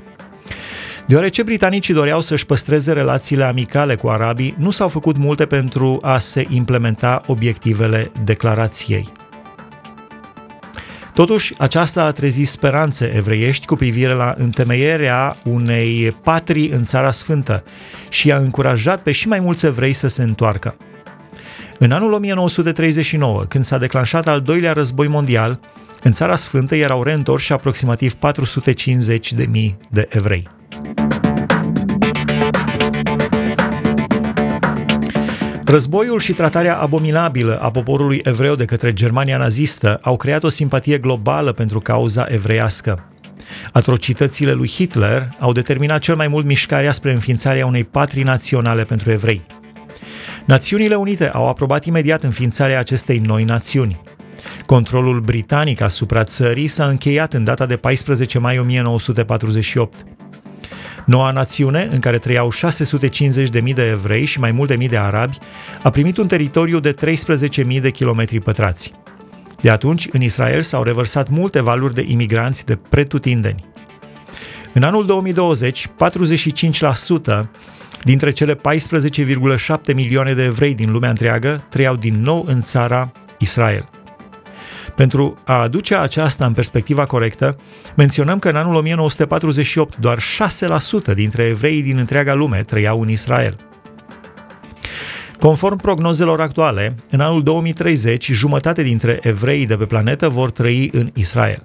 Deoarece 1.08 1.44
britanicii 1.44 1.94
doreau 1.94 2.22
să-și 2.22 2.46
păstreze 2.46 2.92
relațiile 2.92 3.44
amicale 3.44 3.96
cu 3.96 4.08
arabii, 4.08 4.56
nu 4.58 4.70
s-au 4.70 4.88
făcut 4.88 5.18
multe 5.18 5.46
pentru 5.46 5.98
a 6.02 6.18
se 6.18 6.48
implementa 6.50 7.22
obiectivele 7.28 8.12
declarației. 8.24 9.12
Totuși, 11.14 11.54
aceasta 11.58 12.04
a 12.04 12.12
trezit 12.12 12.48
speranțe 12.48 13.14
evreiești 13.16 13.66
cu 13.66 13.76
privire 13.76 14.14
la 14.14 14.34
întemeierea 14.38 15.38
unei 15.44 16.18
patrii 16.24 16.70
în 16.70 16.84
Țara 16.84 17.12
Sfântă 17.12 17.64
și 18.10 18.32
a 18.32 18.38
încurajat 18.38 19.02
pe 19.02 19.12
și 19.12 19.28
mai 19.28 19.40
mulți 19.40 19.66
evrei 19.66 19.94
să 19.94 20.08
se 20.08 20.24
întoarcă. 20.24 20.76
În 21.80 21.92
anul 21.92 22.14
1939, 22.14 23.44
când 23.44 23.64
s-a 23.64 23.78
declanșat 23.78 24.28
al 24.28 24.42
doilea 24.42 24.74
război 24.74 25.08
mondial, 25.08 25.60
în 26.04 26.12
Țara 26.12 26.36
Sfântă 26.36 26.76
erau 26.76 27.04
reîntorși 27.04 27.54
aproximativ 27.54 28.14
450.000 28.14 29.76
de 29.90 30.08
evrei. 30.10 30.50
Războiul 35.66 36.20
și 36.20 36.34
tratarea 36.34 36.78
abominabilă 36.78 37.60
a 37.62 37.72
poporului 37.72 38.22
evreu 38.24 38.56
de 38.56 38.66
către 38.66 38.94
Germania 38.94 39.38
nazistă 39.38 40.00
au 40.02 40.18
creat 40.18 40.44
o 40.44 40.50
simpatie 40.50 40.98
globală 40.98 41.52
pentru 41.52 41.80
cauza 41.80 42.26
evreiască. 42.30 43.08
Atrocitățile 43.72 44.52
lui 44.52 44.68
Hitler 44.68 45.30
au 45.40 45.52
determinat 45.52 46.02
cel 46.02 46.16
mai 46.16 46.28
mult 46.28 46.46
mișcarea 46.46 46.92
spre 46.92 47.14
înființarea 47.14 47.66
unei 47.66 47.84
patrii 47.84 48.24
naționale 48.24 48.84
pentru 48.84 49.12
evrei. 49.12 49.46
Națiunile 50.46 50.96
Unite 50.96 51.30
au 51.30 51.48
aprobat 51.48 51.86
imediat 51.86 52.24
înființarea 52.24 52.80
acestei 52.80 53.20
noi 53.20 53.44
națiuni. 53.44 54.02
Controlul 54.66 55.20
britanic 55.20 55.82
asupra 55.82 56.24
țării 56.24 56.68
s-a 56.68 56.86
încheiat 56.86 57.34
în 57.34 57.44
data 57.44 57.66
de 57.66 57.78
14 57.78 58.40
mai 58.40 58.60
1948. 58.60 60.06
Noua 61.06 61.32
națiune, 61.32 61.90
în 61.92 62.00
care 62.00 62.18
trăiau 62.18 62.52
650.000 62.52 63.74
de 63.74 63.90
evrei 63.90 64.26
și 64.26 64.40
mai 64.40 64.52
multe 64.52 64.76
mii 64.76 64.88
de 64.90 64.98
arabi, 64.98 65.38
a 65.84 65.90
primit 65.90 66.18
un 66.18 66.28
teritoriu 66.28 66.80
de 66.80 66.94
13.000 66.94 67.82
de 67.82 67.90
kilometri 67.90 68.40
pătrați. 68.40 68.92
De 69.62 69.70
atunci, 69.70 70.08
în 70.12 70.22
Israel 70.22 70.62
s-au 70.62 70.84
revărsat 70.84 71.30
multe 71.30 71.62
valuri 71.62 71.94
de 71.94 72.06
imigranți 72.08 72.66
de 72.66 72.76
pretutindeni. 72.90 73.64
În 74.74 74.84
anul 74.84 75.06
2020, 75.06 75.88
45% 75.88 77.48
dintre 78.04 78.32
cele 78.32 78.56
14,7 78.56 78.60
milioane 79.96 80.34
de 80.34 80.44
evrei 80.44 80.76
din 80.76 80.92
lumea 80.92 81.10
întreagă 81.10 81.66
trăiau 81.70 81.96
din 81.96 82.22
nou 82.22 82.46
în 82.48 82.62
țara 82.62 83.12
Israel. 83.38 83.90
Pentru 84.96 85.38
a 85.44 85.62
aduce 85.62 85.96
aceasta 85.96 86.46
în 86.46 86.54
perspectiva 86.54 87.06
corectă, 87.06 87.56
menționăm 87.96 88.40
că 88.40 88.50
în 88.50 88.56
anul 88.56 88.76
1948 88.76 89.98
doar 89.98 90.20
6% 91.12 91.14
dintre 91.16 91.44
evreii 91.44 91.82
din 91.82 91.98
întreaga 91.98 92.34
lume 92.34 92.62
trăiau 92.62 93.02
în 93.02 93.10
Israel. 93.10 93.56
Conform 95.40 95.78
prognozelor 95.78 96.42
actuale, 96.42 96.96
în 97.10 97.20
anul 97.20 97.44
2030, 97.44 98.32
jumătate 98.32 98.84
dintre 98.84 99.20
evreii 99.22 99.66
de 99.66 99.76
pe 99.76 99.86
planetă 99.86 100.30
vor 100.30 100.52
trăi 100.52 100.90
în 100.94 101.10
Israel. 101.14 101.64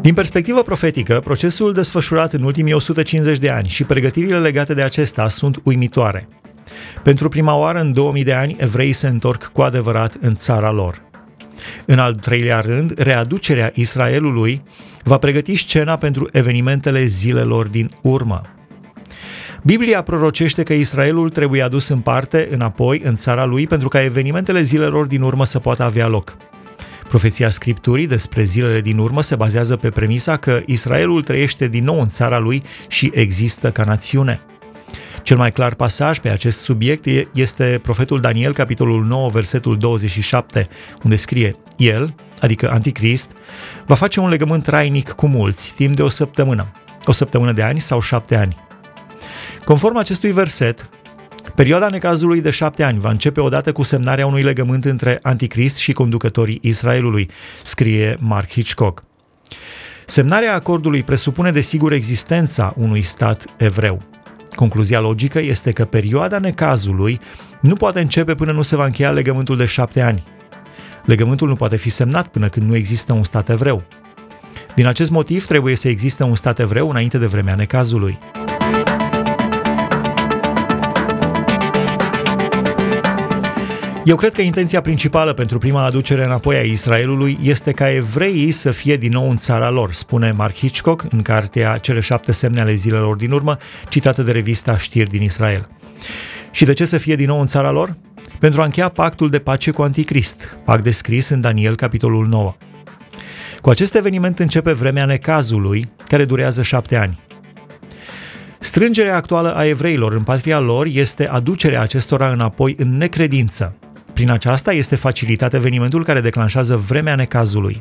Din 0.00 0.14
perspectivă 0.14 0.62
profetică, 0.62 1.20
procesul 1.24 1.72
desfășurat 1.72 2.32
în 2.32 2.42
ultimii 2.42 2.72
150 2.72 3.38
de 3.38 3.50
ani 3.50 3.68
și 3.68 3.84
pregătirile 3.84 4.38
legate 4.38 4.74
de 4.74 4.82
acesta 4.82 5.28
sunt 5.28 5.60
uimitoare. 5.64 6.28
Pentru 7.02 7.28
prima 7.28 7.56
oară 7.56 7.78
în 7.78 7.92
2000 7.92 8.24
de 8.24 8.32
ani, 8.32 8.56
evreii 8.58 8.92
se 8.92 9.08
întorc 9.08 9.44
cu 9.44 9.62
adevărat 9.62 10.16
în 10.20 10.34
țara 10.34 10.70
lor. 10.70 11.02
În 11.84 11.98
al 11.98 12.14
treilea 12.14 12.60
rând, 12.60 12.98
readucerea 12.98 13.72
Israelului 13.74 14.62
va 15.02 15.18
pregăti 15.18 15.56
scena 15.56 15.96
pentru 15.96 16.28
evenimentele 16.32 17.04
zilelor 17.04 17.66
din 17.66 17.90
urmă. 18.02 18.42
Biblia 19.62 20.02
prorocește 20.02 20.62
că 20.62 20.72
Israelul 20.72 21.30
trebuie 21.30 21.62
adus 21.62 21.88
în 21.88 22.00
parte 22.00 22.48
înapoi 22.50 23.00
în 23.04 23.14
țara 23.14 23.44
lui 23.44 23.66
pentru 23.66 23.88
ca 23.88 24.02
evenimentele 24.02 24.62
zilelor 24.62 25.06
din 25.06 25.22
urmă 25.22 25.44
să 25.44 25.58
poată 25.58 25.82
avea 25.82 26.06
loc. 26.06 26.36
Profeția 27.08 27.50
Scripturii 27.50 28.06
despre 28.06 28.42
zilele 28.42 28.80
din 28.80 28.98
urmă 28.98 29.22
se 29.22 29.36
bazează 29.36 29.76
pe 29.76 29.90
premisa 29.90 30.36
că 30.36 30.62
Israelul 30.66 31.22
trăiește 31.22 31.68
din 31.68 31.84
nou 31.84 32.00
în 32.00 32.08
țara 32.08 32.38
lui 32.38 32.62
și 32.88 33.10
există 33.14 33.70
ca 33.70 33.84
națiune. 33.84 34.40
Cel 35.26 35.36
mai 35.36 35.52
clar 35.52 35.74
pasaj 35.74 36.18
pe 36.18 36.28
acest 36.28 36.60
subiect 36.60 37.06
este 37.32 37.80
profetul 37.82 38.20
Daniel, 38.20 38.52
capitolul 38.52 39.04
9, 39.04 39.28
versetul 39.28 39.78
27, 39.78 40.68
unde 41.02 41.16
scrie 41.16 41.56
El, 41.76 42.14
adică 42.40 42.70
Anticrist, 42.70 43.32
va 43.86 43.94
face 43.94 44.20
un 44.20 44.28
legământ 44.28 44.62
trainic 44.62 45.10
cu 45.10 45.26
mulți, 45.26 45.74
timp 45.74 45.96
de 45.96 46.02
o 46.02 46.08
săptămână, 46.08 46.72
o 47.06 47.12
săptămână 47.12 47.52
de 47.52 47.62
ani 47.62 47.80
sau 47.80 48.00
șapte 48.00 48.36
ani. 48.36 48.56
Conform 49.64 49.96
acestui 49.96 50.32
verset, 50.32 50.88
perioada 51.54 51.88
necazului 51.88 52.40
de 52.40 52.50
șapte 52.50 52.82
ani 52.82 52.98
va 52.98 53.10
începe 53.10 53.40
odată 53.40 53.72
cu 53.72 53.82
semnarea 53.82 54.26
unui 54.26 54.42
legământ 54.42 54.84
între 54.84 55.18
Anticrist 55.22 55.76
și 55.76 55.92
conducătorii 55.92 56.58
Israelului, 56.62 57.30
scrie 57.64 58.16
Mark 58.20 58.50
Hitchcock. 58.50 59.04
Semnarea 60.06 60.54
acordului 60.54 61.02
presupune 61.02 61.50
desigur 61.50 61.92
existența 61.92 62.74
unui 62.76 63.02
stat 63.02 63.44
evreu. 63.56 64.15
Concluzia 64.56 65.00
logică 65.00 65.40
este 65.40 65.72
că 65.72 65.84
perioada 65.84 66.38
necazului 66.38 67.18
nu 67.60 67.74
poate 67.74 68.00
începe 68.00 68.34
până 68.34 68.52
nu 68.52 68.62
se 68.62 68.76
va 68.76 68.84
încheia 68.84 69.10
legământul 69.10 69.56
de 69.56 69.64
șapte 69.64 70.00
ani. 70.00 70.24
Legământul 71.04 71.48
nu 71.48 71.54
poate 71.54 71.76
fi 71.76 71.90
semnat 71.90 72.26
până 72.26 72.48
când 72.48 72.68
nu 72.68 72.76
există 72.76 73.12
un 73.12 73.24
stat 73.24 73.48
evreu. 73.48 73.82
Din 74.74 74.86
acest 74.86 75.10
motiv 75.10 75.46
trebuie 75.46 75.76
să 75.76 75.88
existe 75.88 76.22
un 76.22 76.34
stat 76.34 76.58
evreu 76.58 76.90
înainte 76.90 77.18
de 77.18 77.26
vremea 77.26 77.54
necazului. 77.54 78.18
Eu 84.06 84.16
cred 84.16 84.32
că 84.32 84.40
intenția 84.40 84.80
principală 84.80 85.32
pentru 85.32 85.58
prima 85.58 85.84
aducere 85.84 86.24
înapoi 86.24 86.56
a 86.56 86.62
Israelului 86.62 87.38
este 87.42 87.72
ca 87.72 87.90
evreii 87.90 88.50
să 88.50 88.70
fie 88.70 88.96
din 88.96 89.12
nou 89.12 89.30
în 89.30 89.36
țara 89.36 89.70
lor, 89.70 89.92
spune 89.92 90.32
Mark 90.32 90.54
Hitchcock 90.54 91.04
în 91.12 91.22
cartea 91.22 91.78
Cele 91.78 92.00
șapte 92.00 92.32
semne 92.32 92.60
ale 92.60 92.74
zilelor 92.74 93.16
din 93.16 93.30
urmă, 93.30 93.56
citată 93.88 94.22
de 94.22 94.32
revista 94.32 94.76
Știri 94.76 95.10
din 95.10 95.22
Israel. 95.22 95.68
Și 96.50 96.64
de 96.64 96.72
ce 96.72 96.84
să 96.84 96.98
fie 96.98 97.16
din 97.16 97.26
nou 97.26 97.40
în 97.40 97.46
țara 97.46 97.70
lor? 97.70 97.96
pentru 98.38 98.60
a 98.60 98.64
încheia 98.64 98.88
pactul 98.88 99.30
de 99.30 99.38
pace 99.38 99.70
cu 99.70 99.82
Anticrist, 99.82 100.58
pact 100.64 100.82
descris 100.82 101.28
în 101.28 101.40
Daniel 101.40 101.76
capitolul 101.76 102.26
9. 102.26 102.54
Cu 103.60 103.70
acest 103.70 103.94
eveniment 103.94 104.38
începe 104.38 104.72
vremea 104.72 105.04
necazului, 105.04 105.88
care 106.08 106.24
durează 106.24 106.62
șapte 106.62 106.96
ani. 106.96 107.20
Strângerea 108.58 109.16
actuală 109.16 109.54
a 109.54 109.66
evreilor 109.66 110.12
în 110.12 110.22
patria 110.22 110.58
lor 110.58 110.86
este 110.86 111.28
aducerea 111.28 111.80
acestora 111.80 112.30
înapoi 112.30 112.74
în 112.78 112.96
necredință. 112.96 113.76
Prin 114.16 114.30
aceasta 114.30 114.72
este 114.72 114.96
facilitat 114.96 115.54
evenimentul 115.54 116.04
care 116.04 116.20
declanșează 116.20 116.76
vremea 116.76 117.14
necazului. 117.14 117.76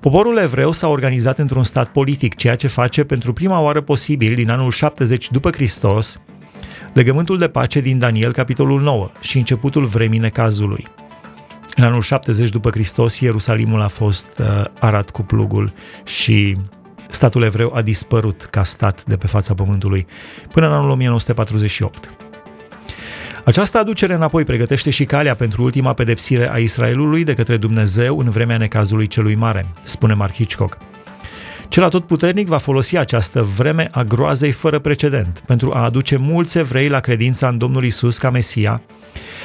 Poporul 0.00 0.36
evreu 0.36 0.72
s-a 0.72 0.88
organizat 0.88 1.38
într-un 1.38 1.64
stat 1.64 1.88
politic, 1.88 2.36
ceea 2.36 2.54
ce 2.54 2.66
face 2.66 3.04
pentru 3.04 3.32
prima 3.32 3.60
oară 3.60 3.80
posibil 3.80 4.34
din 4.34 4.50
anul 4.50 4.70
70 4.70 5.30
după 5.30 5.50
Hristos 5.50 6.20
legământul 6.92 7.38
de 7.38 7.48
pace 7.48 7.80
din 7.80 7.98
Daniel, 7.98 8.32
capitolul 8.32 8.80
9, 8.80 9.10
și 9.20 9.38
începutul 9.38 9.84
vremii 9.84 10.18
necazului. 10.18 10.86
În 11.76 11.84
anul 11.84 12.00
70 12.00 12.50
după 12.50 12.70
Hristos, 12.70 13.20
Ierusalimul 13.20 13.80
a 13.80 13.88
fost 13.88 14.38
uh, 14.38 14.64
arat 14.78 15.10
cu 15.10 15.22
plugul 15.22 15.72
și 16.04 16.56
statul 17.10 17.42
evreu 17.42 17.72
a 17.74 17.82
dispărut 17.82 18.42
ca 18.42 18.64
stat 18.64 19.04
de 19.04 19.16
pe 19.16 19.26
fața 19.26 19.54
pământului 19.54 20.06
până 20.52 20.66
în 20.66 20.72
anul 20.72 20.90
1948. 20.90 22.29
Această 23.44 23.78
aducere 23.78 24.14
înapoi 24.14 24.44
pregătește 24.44 24.90
și 24.90 25.04
calea 25.04 25.34
pentru 25.34 25.62
ultima 25.62 25.92
pedepsire 25.92 26.52
a 26.52 26.56
Israelului 26.56 27.24
de 27.24 27.34
către 27.34 27.56
Dumnezeu 27.56 28.18
în 28.18 28.30
vremea 28.30 28.56
necazului 28.56 29.06
celui 29.06 29.34
mare, 29.34 29.66
spune 29.82 30.14
Mark 30.14 30.32
Hitchcock. 30.32 30.78
Cel 31.68 31.84
atotputernic 31.84 32.46
va 32.46 32.58
folosi 32.58 32.96
această 32.96 33.42
vreme 33.42 33.86
a 33.90 34.02
groazei 34.02 34.50
fără 34.50 34.78
precedent 34.78 35.42
pentru 35.46 35.72
a 35.74 35.84
aduce 35.84 36.16
mulți 36.16 36.58
evrei 36.58 36.88
la 36.88 37.00
credința 37.00 37.48
în 37.48 37.58
Domnul 37.58 37.84
Isus 37.84 38.18
ca 38.18 38.30
Mesia, 38.30 38.82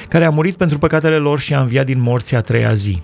care 0.07 0.25
a 0.25 0.29
murit 0.29 0.55
pentru 0.55 0.77
păcatele 0.77 1.17
lor 1.17 1.39
și 1.39 1.53
a 1.53 1.59
înviat 1.59 1.85
din 1.85 2.01
morți 2.01 2.35
a 2.35 2.41
treia 2.41 2.73
zi. 2.73 3.01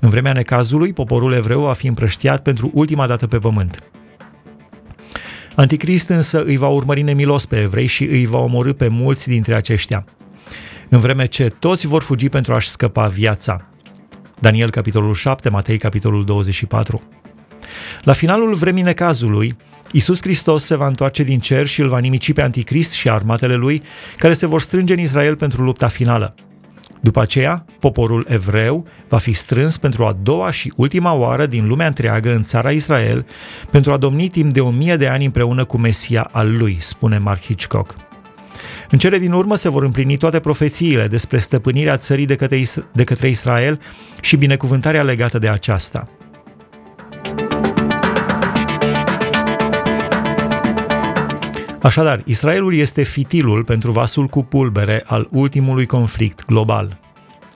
În 0.00 0.08
vremea 0.08 0.32
necazului, 0.32 0.92
poporul 0.92 1.32
evreu 1.32 1.60
va 1.60 1.72
fi 1.72 1.86
împrăștiat 1.86 2.42
pentru 2.42 2.70
ultima 2.74 3.06
dată 3.06 3.26
pe 3.26 3.38
pământ. 3.38 3.82
Anticrist 5.56 6.08
însă 6.08 6.44
îi 6.44 6.56
va 6.56 6.68
urmări 6.68 7.02
nemilos 7.02 7.46
pe 7.46 7.60
evrei 7.60 7.86
și 7.86 8.04
îi 8.04 8.26
va 8.26 8.38
omorâ 8.38 8.72
pe 8.72 8.88
mulți 8.88 9.28
dintre 9.28 9.54
aceștia, 9.54 10.04
în 10.88 11.00
vreme 11.00 11.26
ce 11.26 11.48
toți 11.48 11.86
vor 11.86 12.02
fugi 12.02 12.28
pentru 12.28 12.54
a-și 12.54 12.68
scăpa 12.68 13.06
viața. 13.06 13.68
Daniel 14.40 14.70
capitolul 14.70 15.14
7, 15.14 15.48
Matei 15.48 15.78
capitolul 15.78 16.24
24. 16.24 17.02
La 18.02 18.12
finalul 18.12 18.54
vremii 18.54 18.82
necazului, 18.82 19.56
Isus 19.92 20.20
Hristos 20.20 20.64
se 20.64 20.76
va 20.76 20.86
întoarce 20.86 21.22
din 21.22 21.38
cer 21.38 21.66
și 21.66 21.80
îl 21.80 21.88
va 21.88 21.98
nimici 21.98 22.32
pe 22.32 22.42
Anticrist 22.42 22.92
și 22.92 23.10
armatele 23.10 23.54
lui, 23.54 23.82
care 24.16 24.32
se 24.32 24.46
vor 24.46 24.60
strânge 24.60 24.92
în 24.92 24.98
Israel 24.98 25.36
pentru 25.36 25.62
lupta 25.62 25.88
finală. 25.88 26.34
După 27.04 27.20
aceea, 27.20 27.64
poporul 27.80 28.26
evreu 28.28 28.86
va 29.08 29.18
fi 29.18 29.32
strâns 29.32 29.76
pentru 29.76 30.04
a 30.04 30.16
doua 30.22 30.50
și 30.50 30.72
ultima 30.76 31.12
oară 31.12 31.46
din 31.46 31.66
lumea 31.66 31.86
întreagă 31.86 32.34
în 32.34 32.42
țara 32.42 32.70
Israel 32.70 33.26
pentru 33.70 33.92
a 33.92 33.96
domni 33.96 34.28
timp 34.28 34.52
de 34.52 34.60
o 34.60 34.70
mie 34.70 34.96
de 34.96 35.08
ani 35.08 35.24
împreună 35.24 35.64
cu 35.64 35.78
Mesia 35.78 36.28
al 36.32 36.56
lui, 36.56 36.76
spune 36.80 37.18
Mark 37.18 37.40
Hitchcock. 37.40 37.96
În 38.90 38.98
cele 38.98 39.18
din 39.18 39.32
urmă 39.32 39.56
se 39.56 39.68
vor 39.68 39.82
împlini 39.82 40.16
toate 40.16 40.40
profețiile 40.40 41.06
despre 41.06 41.38
stăpânirea 41.38 41.96
țării 41.96 42.26
de 42.26 42.34
către, 42.34 42.62
de 42.92 43.04
către 43.04 43.28
Israel 43.28 43.80
și 44.20 44.36
binecuvântarea 44.36 45.02
legată 45.02 45.38
de 45.38 45.48
aceasta. 45.48 46.08
Așadar, 51.84 52.22
Israelul 52.24 52.74
este 52.74 53.02
fitilul 53.02 53.64
pentru 53.64 53.92
vasul 53.92 54.26
cu 54.26 54.42
pulbere 54.42 55.02
al 55.06 55.28
ultimului 55.30 55.86
conflict 55.86 56.44
global. 56.44 57.00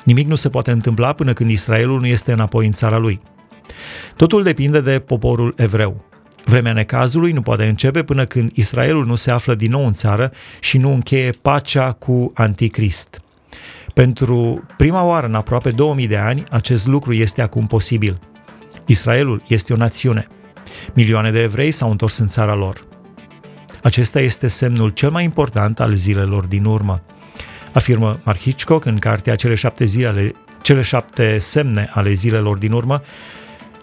Nimic 0.04 0.26
nu 0.26 0.34
se 0.34 0.48
poate 0.48 0.70
întâmpla 0.70 1.12
până 1.12 1.32
când 1.32 1.50
Israelul 1.50 2.00
nu 2.00 2.06
este 2.06 2.32
înapoi 2.32 2.66
în 2.66 2.72
țara 2.72 2.96
lui. 2.96 3.20
Totul 4.16 4.42
depinde 4.42 4.80
de 4.80 4.98
poporul 4.98 5.54
evreu. 5.56 6.04
Vremea 6.44 6.72
necazului 6.72 7.32
nu 7.32 7.42
poate 7.42 7.66
începe 7.66 8.02
până 8.02 8.24
când 8.24 8.50
Israelul 8.54 9.06
nu 9.06 9.14
se 9.14 9.30
află 9.30 9.54
din 9.54 9.70
nou 9.70 9.86
în 9.86 9.92
țară 9.92 10.32
și 10.60 10.78
nu 10.78 10.92
încheie 10.92 11.30
pacea 11.42 11.92
cu 11.92 12.32
Anticrist. 12.34 13.20
Pentru 13.94 14.66
prima 14.76 15.02
oară 15.02 15.26
în 15.26 15.34
aproape 15.34 15.70
2000 15.70 16.06
de 16.06 16.16
ani, 16.16 16.42
acest 16.50 16.86
lucru 16.86 17.12
este 17.12 17.42
acum 17.42 17.66
posibil. 17.66 18.18
Israelul 18.86 19.42
este 19.46 19.72
o 19.72 19.76
națiune. 19.76 20.26
Milioane 20.94 21.30
de 21.30 21.42
evrei 21.42 21.70
s-au 21.70 21.90
întors 21.90 22.18
în 22.18 22.28
țara 22.28 22.54
lor. 22.54 22.87
Acesta 23.82 24.20
este 24.20 24.48
semnul 24.48 24.88
cel 24.88 25.10
mai 25.10 25.24
important 25.24 25.80
al 25.80 25.92
zilelor 25.92 26.44
din 26.44 26.64
urmă, 26.64 27.02
afirmă 27.72 28.20
Mark 28.24 28.38
Hitchcock 28.38 28.84
în 28.84 28.98
cartea 28.98 29.36
Cele 29.36 29.54
șapte, 29.54 29.84
zile 29.84 30.34
cele 30.62 30.82
șapte 30.82 31.38
semne 31.38 31.90
ale 31.92 32.12
zilelor 32.12 32.58
din 32.58 32.72
urmă, 32.72 33.02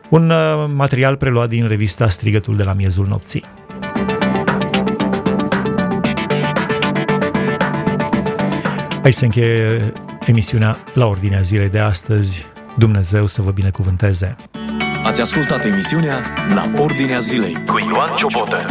un 0.10 0.30
uh, 0.30 0.66
material 0.74 1.16
preluat 1.16 1.50
din 1.50 1.68
revista 1.68 2.10
Strigătul 2.10 2.56
de 2.56 2.64
la 2.64 2.74
miezul 2.74 3.08
nopții. 3.08 3.44
Aici 9.04 9.14
se 9.14 9.26
încheie 9.26 9.92
emisiunea 10.26 10.84
la 10.94 11.06
ordinea 11.06 11.42
zilei 11.42 11.70
de 11.70 11.80
astăzi. 11.80 12.46
Dumnezeu 12.78 13.26
să 13.26 13.42
vă 13.42 13.52
binecuvânteze! 13.52 14.36
Ați 15.04 15.22
ascultat 15.22 15.66
emisiunea 15.66 16.22
La 16.54 16.72
Ordinea 16.78 17.20
Zilei 17.20 17.54
cu 17.66 17.80
Ioan 17.80 18.16
Ciobotă. 18.16 18.66